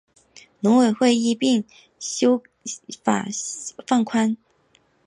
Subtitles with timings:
[0.61, 1.63] 农委会亦一并
[1.99, 2.41] 修
[3.03, 3.27] 法
[3.85, 4.35] 放宽